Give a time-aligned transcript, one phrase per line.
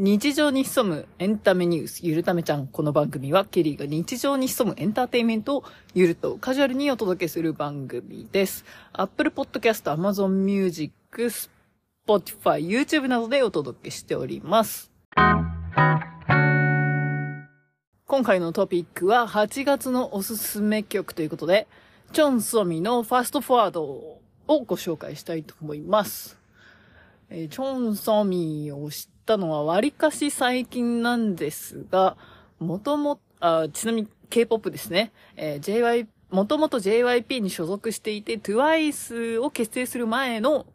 [0.00, 2.68] 日常に潜むエンタメニュース、ゆるためちゃん。
[2.68, 8.64] この番組は、ケリーが日常に潜むエンターテインメントをゆるとカジュアルにお届けする番組です。
[8.92, 10.92] Apple Podcast、Amazon Music、
[12.06, 14.92] Spotify、YouTube などでお届けしております。
[18.06, 21.66] 今回のトピックは8月のおすすめ曲ということで、
[22.12, 26.38] チョンソミのファストフォワードをご紹介したいと思います。
[27.30, 32.16] えーチョンソミを知ったのは割かし最近なんですが、
[32.58, 35.12] もとも、あ、ちなみに K-POP ですね。
[35.36, 40.66] えー JY、もともと JYP に所属していて、TWICE を結成する前の、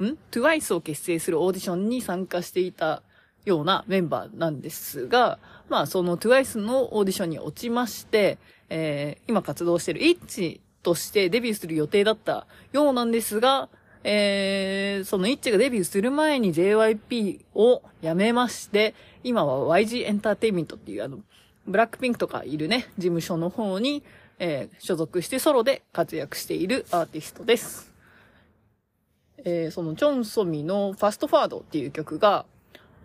[0.00, 3.02] ん ?TWICE を結成するオーディションに参加していた
[3.44, 8.38] ようなメンバーなんですが、まあその TWICE のオーディションに落ちまして、
[8.70, 13.68] えー今活動してる ITZY としてデビューする予定だったようなんですが、
[14.06, 21.20] えー、その ITZY がデビューする前に JYP を辞めまして、今は YG エンターテイメントっていうあの、
[21.66, 24.02] ブラックピンクとかいるね、事務所の方に、
[24.38, 27.92] えー所属してソロで活躍しているアーティストです。
[29.38, 32.44] えーそのチョンソミのファストフォワードっていう曲が、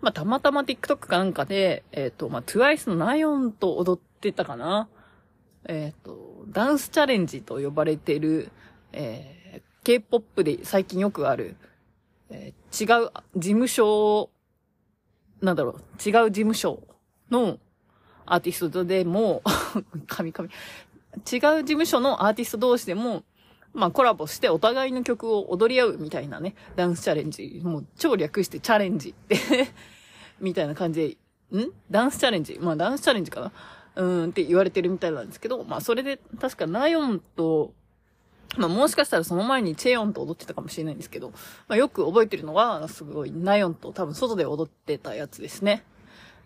[0.02, 4.88] まあ、たまたま TikTok かなんかで、えっ、と、まあ、TWICE のナヨンと踊ってたかな。
[5.66, 8.50] えっ、と、ダンスチャレンジと呼ばれてる、
[8.92, 9.39] えー
[9.90, 11.56] K-POP で最近よくある、
[12.30, 14.30] えー違う事務所、
[15.42, 15.74] なんだろう、
[16.08, 16.80] 違う事務所
[17.28, 17.58] の
[18.24, 19.42] アーティストでも、
[20.06, 23.24] 神々、違う事務所のアーティスト同士でも、
[23.74, 27.60] まあコラボしてお互いの曲を踊り合うみたいなね、ダンスチャレンジ。
[27.64, 29.36] もう超略してチャレンジって、
[30.38, 31.18] みたいな感じ
[31.50, 31.72] で、ん？
[31.90, 32.56] ダンスチャレンジ？
[32.60, 33.52] まあダンスチャレンジかな？
[33.96, 37.74] うーんって言われてるみたいなんですけど、まあそれで確かナヨンと、
[38.56, 41.30] まあもしかしたらその前にチェヨンと踊ってたかもしれないんですけど、
[41.68, 45.84] まあよく覚えてるのは、すごいナヨンと多分外で踊ってたやつですね。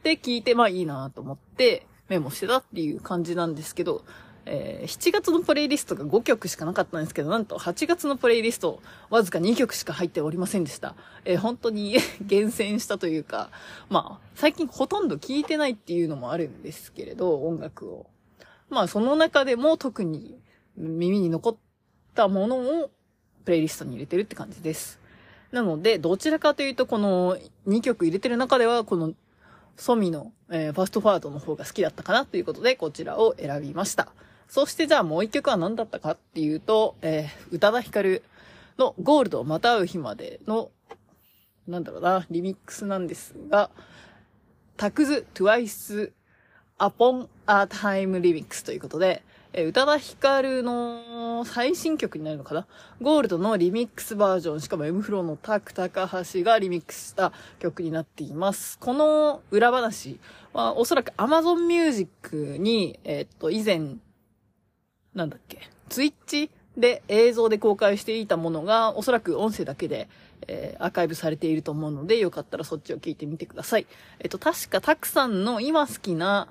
[0.03, 4.05] で、聞いて、まあいいなと思ってメモしてたっていう感じなんですけど、
[4.47, 10.95] えー7月のプレイリストが5曲しかなかったんですけど、なんと8月のプレイリスト、わずか2曲しか入っておりませんでした。
[11.25, 13.51] えー本当に 厳選したというか、
[13.89, 18.07] まあ、最近ほとんど聴いてないっていうのもあるんですけれど、音楽を。
[18.69, 20.39] まあ、その中でも特に
[20.77, 21.57] 耳に残っ
[22.15, 22.91] たものを
[23.45, 24.99] プレイリストに入れてるって感じです。
[25.53, 27.37] なので、どちらかというと、この
[27.69, 29.13] 2曲入れてる中では、この
[29.77, 34.09] ソミの、えーファストフォワードの方が好きだったかなということで、こちらを選びました。
[34.49, 38.23] そしてじゃあもう一曲は何だったかっていうと、えー宇多田ヒカル
[38.79, 40.71] のゴールドをまた会う日までの、
[41.69, 43.71] なんだろうな、リミックスなんですが、
[44.77, 46.13] タクズ、トゥワイス、
[46.79, 49.23] アポン、アータイムリミックスということで、
[49.57, 52.67] え宇多田ヒカルの最新曲になるのかな？
[53.01, 58.77] ゴールドのリミックスバージョン、しかも M フローのタク高橋がリミックスした曲になっています。
[58.81, 60.19] この裏話
[60.53, 63.95] はおそらく Amazon Music に、えっと、以前、
[65.15, 70.09] なんだっけ、ツイッチで映像で公開していたものが、おそらく音声だけで、
[70.49, 73.87] えーアーカイブされていると思うので、よかったらそっちを聞いてみてください。
[74.19, 76.49] えっと、確かたくさんの今好きな、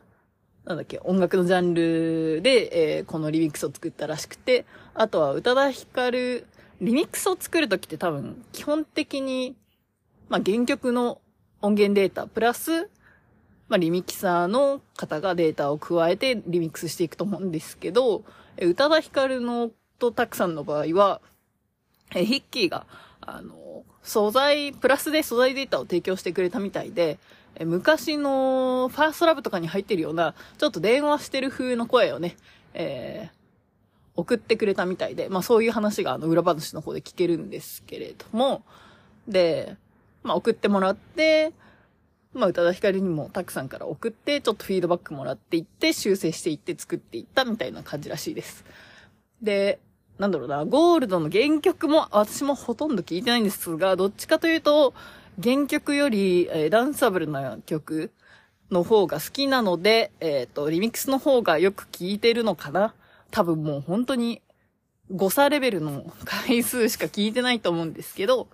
[0.66, 6.48] なんだっけ、音楽のジャンルで、えーこのリミックスを作ったらしくて、あとは宇多田ヒカル、
[6.80, 9.56] リミックスを作るときって多分、基本的に、
[10.30, 11.20] まあ、原曲の
[11.62, 12.90] 音源データ、プラス、
[13.68, 18.24] まあ、リミキサーの方がデータを加えてリミックスしていくと思うんですけど、
[18.58, 21.22] え宇多田ヒカルのとたくさんの場合は、
[22.16, 22.86] えヒッキーが、
[23.20, 27.20] あの、素材、プラスで素材データを提供してくれたみたいで、
[27.60, 32.36] 昔のファーストラブとかに入ってるような、ちょっと電話してる風の声をね、
[32.74, 33.44] えー
[34.16, 38.64] 送ってくれたみたいで、まあそういう話があの裏話の方で聞けるんですけれども、
[39.28, 39.76] で、
[40.22, 41.52] まあ送ってもらって、
[42.34, 48.64] まあ宇多田ヒカルにもたくさんから送って、ちょっとフィードバックもらっていって、修正していって作っていったみたいな感じらしいです。
[49.42, 49.80] で、
[50.20, 54.94] なんだろうな、ゴールドの原曲も私もほとんど聞いてないんですが、どっちかというと、
[55.42, 58.12] 原曲より、えーダンサブルな曲
[58.72, 62.94] の方が好きなので、えっ、と、リミックスの方がよく聞いてるのかな
[63.32, 64.42] 多分もう本当に
[65.12, 68.48] 誤差レベルの回数しか聞いてないと思うんですけど、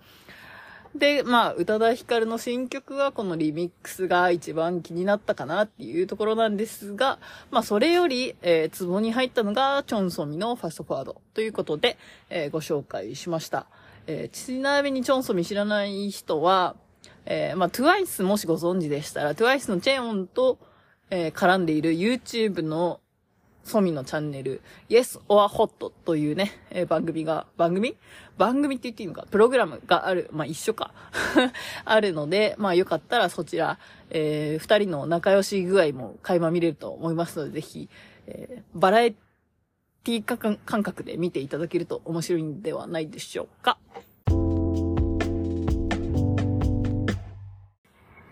[0.94, 7.18] で、まあ、宇多田ヒカルの新曲はこのリミックスが一番気になったかなっていうところなんですが、
[7.50, 11.96] まあ、それより、えー、ツボに入ったのが、チョンソミのファストフォワードということで、
[12.28, 13.66] えーご紹介しました。
[14.10, 16.74] えーちなみにチョンソミ知らない人は、
[17.26, 20.58] えーまあ、TWICE もしご存知でしたら、TWICE のチェヨンと、
[21.10, 23.00] えー絡んでいる YouTube の
[23.62, 27.96] ソミのチャンネル、Yes or Hot というね、えー、番組が、番組？
[28.36, 29.26] 番組って言っていいのか？
[29.30, 30.28] プログラムがある。
[30.32, 30.92] まあ、一緒か。
[31.84, 33.78] あるので、まあ、よかったらそちら、
[34.08, 37.88] えー、二人の仲良し具合も垣間見れると思いますので、ぜひ、
[38.26, 39.29] えー、バラエティ
[40.64, 43.78] 感覚で見ていただけると面白いんではないでしょうか。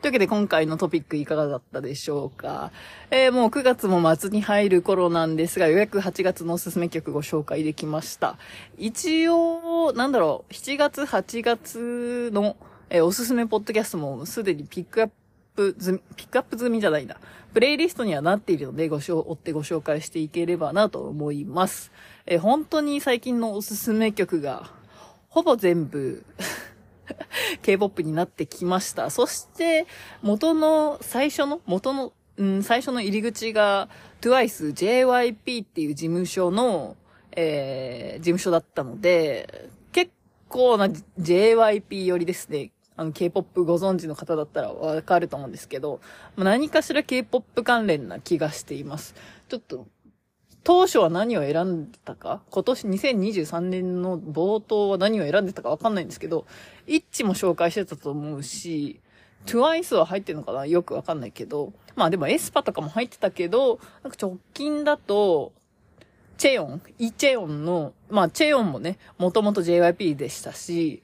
[0.00, 2.70] というわけで今回のトピックいかがだったでしょうか。
[3.10, 8.38] えー、もう9月も末に入る頃なんですが、ようやく8月のおすすめ曲ご紹介できました。
[8.78, 12.56] 一応、なんだろう、7月、8月の、
[12.90, 15.10] えー、おすすめポッドキャストもすでにピックアッ
[15.58, 17.16] プ済み、ピックアップ済みじゃないんだ。
[17.52, 21.90] プレイリストにはなっているので、ごしょ、追ってご紹介していければなと思います。
[22.26, 24.70] えー、本当に最近のおすすめ曲が、
[25.28, 26.24] ほぼ全部
[27.62, 29.10] K-POP になってきました。
[29.10, 29.86] そして、
[30.22, 33.88] 元の、最初の、元の、うん、最初の入り口が、
[34.20, 36.96] TWICE JYP っていう事務所の、
[37.32, 40.12] えー、事務所だったので、結
[40.48, 40.88] 構な
[41.18, 42.70] JYP 寄りですね。
[42.98, 46.00] あの、K-POP ご存知の方だったらわかると思うんですけど、
[46.36, 49.14] 何かしら K-POP 関連な気がしています。
[49.48, 49.86] ちょっと、
[50.64, 52.42] 当初は何を選んでたか？
[52.50, 56.44] 今年2023年の冒頭は何を選んでたかわかんないんですけど、
[56.88, 59.00] イッチも紹介してたと思うし、
[59.46, 60.66] TWICE は入ってるのかな？
[60.66, 61.72] よくわかんないけど。
[61.94, 65.52] まあでもエスパとかも入ってたけど、なんか直近だと、
[66.36, 71.02] チェヨン、イチェヨンの、まあチェヨンもね、もともと JYP でしたし、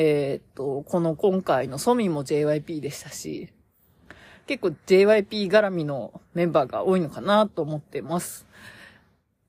[0.00, 3.48] えー、っと、この今回のソミも JYP でしたし、
[4.46, 8.46] 結構 JYP 絡みのメンバーが多いのかなと思ってます。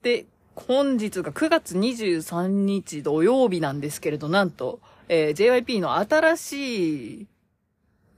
[0.02, 0.26] で、
[0.56, 7.28] 本日が9月23日土曜日なんですけれど、なんと、えー、JYP の新しい、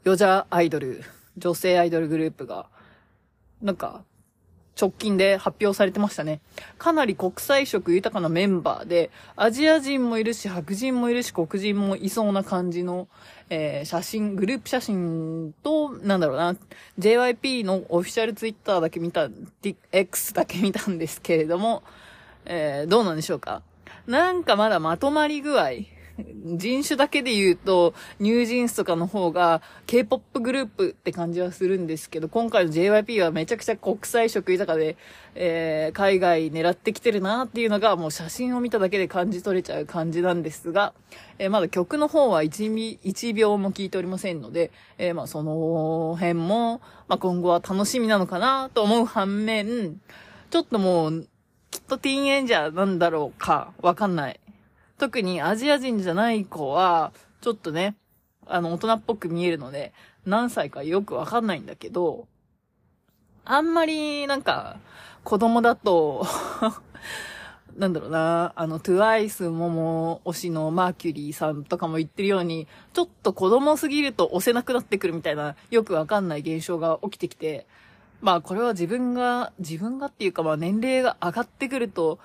[0.05, 1.03] ヨジャアイドル、
[1.35, 2.67] 女性アイドルグループが、
[3.61, 4.05] なんか、
[4.81, 6.39] 直近で発表されてましたね。
[6.79, 13.07] かなり国際色豊かなメンバーで、アジア人もいるし、白人もいるし、黒人もいそうな感じの、
[13.49, 16.55] えー、写真、グループ写真と、なんだろうな、
[16.97, 19.29] JYP のオフィシャルツイッターだけ見た、
[19.91, 21.83] X だけ見たんですけれども、
[22.45, 23.61] えー、どうなんでしょうか？
[24.07, 25.69] なんかまだまとまり具合、
[26.43, 34.97] 人種だけで言うと、ニュージーンスとかの方が K-POP グループって感じはするんですけど、今回の JYP はめちゃくちゃ国際色豊かで、
[35.35, 40.93] えー、海外狙ってきてるなっていうのがもう写真を見ただけで感じ取れちゃう感じなんですが、
[41.37, 49.99] えー、まだ曲の方は 1, 1秒も聞いておりませんので、えー、まあその辺も、まあ今後は楽しみなのかなと思う反面、
[50.49, 51.27] ちょっともう、
[51.71, 54.39] きっとティーンエンジャーなんだろうか、わかんない。
[55.01, 57.11] 特にアジア人じゃない子は、
[57.41, 57.95] ちょっとね、
[58.45, 59.93] あの、大人っぽく見えるので、
[60.27, 62.27] 何歳かよくわかんないんだけど、
[63.43, 64.77] あんまり、なんか、
[65.23, 66.27] 子供だと
[67.77, 77.65] なんだろうな、あの、トゥワイスもも推しのマーキュリーさんとかも言ってるように、ちょっと子供すぎると押せなくなってくるみたいな、よくわかんない現象が起きてきて、
[78.21, 82.19] まあこれは自分が、自分がっていうかまあ年齢が上がってくると、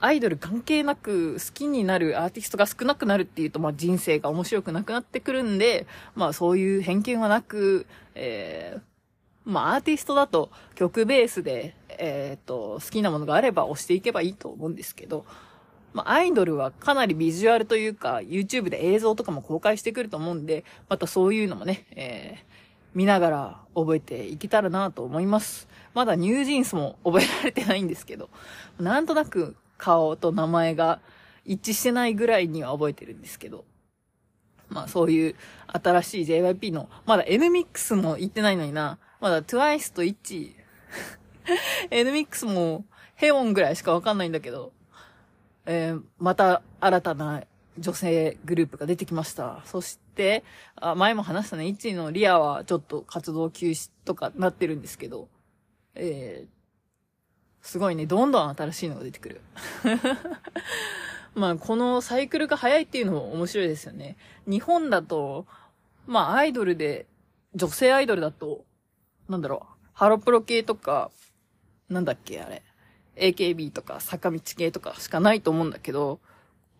[0.00, 8.80] アイドル関係なく好きになるアーティストが少なくなるっていうと、まあ人生が面白くなくなってくるんで、まあそういう偏見はなく、えー、
[9.44, 15.26] まあアーティストだと曲ベースで、えっ、と、好きなものがあれば押していけばいいと思うんですけど、
[15.92, 22.44] まあアイドルはかなりビジュアルというか、YouTube で映像とかも公開してくると思うんで、またそういうのもね、えー、
[22.94, 25.68] 見ながら覚えていけたらなと思います。
[25.92, 28.30] まだニュージーンスも覚えられてないんですけど、
[28.78, 31.00] なんとなく顔と名前が
[31.44, 33.64] 一致してないぐらいには覚えてるんですけど。
[34.68, 35.34] まあそういう
[35.66, 38.98] 新しい JYP の、まだ NMIX も行ってないのにな。
[39.20, 40.54] まだ TWICE と ITZY。
[41.90, 42.84] NMIX も
[43.16, 44.72] ヘオンぐらいしかわかんないんだけど、
[45.66, 47.42] えー、また新たな
[47.78, 49.62] 女性グループが出てきました。
[49.64, 50.44] そして、
[50.76, 55.28] あ前も話したね、1位のリアはちょっと活動休止とかなってるんですけど、
[55.94, 56.59] えー、
[57.62, 59.40] すごいね、どんどん新しいのが出てくる。
[61.34, 64.16] まあ、このサイクルが早いっていうのも面白いですよね。
[64.46, 65.46] 日本だと、
[66.06, 67.06] まあ、アイドルで、
[67.54, 68.64] 女性アイドルだと、
[69.28, 71.10] なんだろう、ハロプロ系とか、
[71.88, 72.62] なんだっけ、あれ。
[73.16, 76.20] AKB とか坂道系とかしかないと思うんだけど、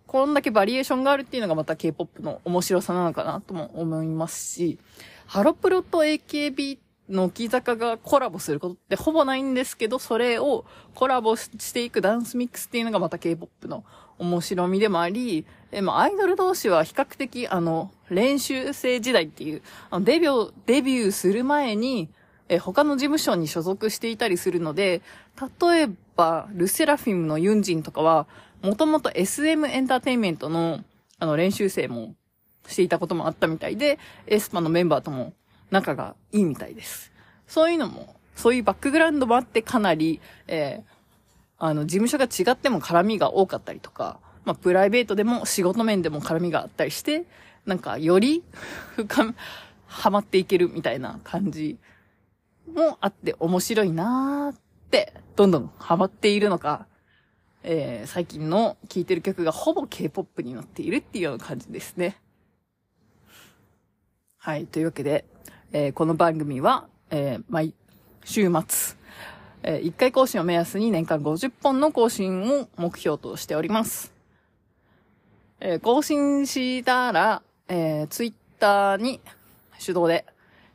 [0.07, 4.79] こんだけバリエーションがあるっていうのがまた K-POP の面白さなのかなとも思いますし、
[5.27, 10.65] ハロプロと AKB って乃木坂がコラボすることってほぼないんですけど、それを
[10.95, 13.85] コラボしていくダンスミックスっていうのがまた K-POP の
[14.19, 22.09] 面白みでもあり、え、まあ、アイドル同士は比較的、あの、練習生時代っていう、あのデビュー、デビューする前に、
[22.49, 25.03] え、他の事務所に所属していたりするので、
[25.61, 28.27] 例えば、ルセラフィムのユンジンとかは、
[28.63, 30.81] もともと SM エンターテインメントの、
[31.19, 32.15] あの、練習生も
[32.67, 35.33] していたこともあったみたいで、エスパのメンバーとも
[35.71, 37.13] 仲がいいみたいです。
[37.47, 40.85] そういうのも、そういうバックグラウンドもあってかなり、えー、
[41.59, 47.25] あの、事務所が違っても絡みが多かったりとか、まあ、プライベートでも仕事面でも絡みがあったりして、
[47.67, 48.43] なんか、より
[48.97, 49.35] 深、
[49.87, 51.77] はまっていけるみたいな感じ
[52.73, 54.61] もあって面白いなーっ
[54.91, 56.87] て、どんどんハマっているのか、
[57.63, 62.17] えー、最近の聴いてる曲がほぼ K-POP になっているっていうような感じですね。
[64.39, 64.67] はい。
[64.67, 65.27] というわけで、
[65.73, 67.75] えー、この番組は、えー、毎
[68.25, 68.97] 週末、
[69.63, 74.13] えー、1回更新を目安に年間50本の更新を目標としております。
[75.61, 79.21] えー、更新したら、えー、ツイッターに
[79.85, 80.25] 手動で、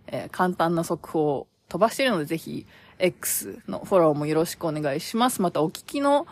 [0.08, 2.66] えー、簡単な速報を飛ばしているので、ぜひ、
[2.98, 5.42] X のフォローもよろしくお願いします。
[5.42, 6.26] また、お聞きの、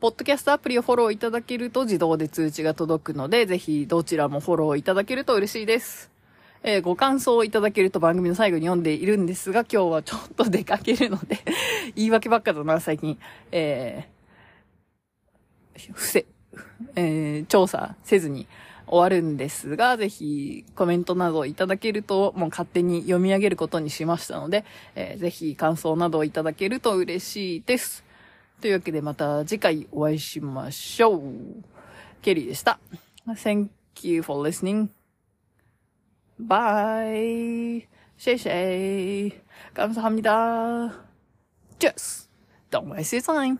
[0.00, 6.10] ポッドキャストアプリをフォローいただけると自動で通知が届くので、ぜひどちらもフォローいただけると嬉しいです。
[6.62, 11.38] えー、ご感想をいただけると番組の最後に読んでいるんですが、今日はちょっと出かけるので
[11.94, 13.18] 言い訳ばっかだな、最近。
[13.52, 16.26] えー、伏せ、
[16.96, 18.46] えー、調査せずに
[18.86, 28.04] 終わるんですが、ぜひコメントなどいただけると、もう勝手に読み上げることにしましたので、えー、ぜひ感想などいただけると嬉しいです。
[28.60, 31.22] というわけでまた次回お会いしましょう。
[32.22, 32.80] ケリーでした。
[33.26, 33.68] Thank
[34.02, 34.97] you for listening.
[36.37, 37.87] Bye.
[38.17, 39.41] 谢谢.
[39.73, 40.91] 감사합니다.
[41.79, 42.29] Just
[42.71, 43.59] don't waste your time.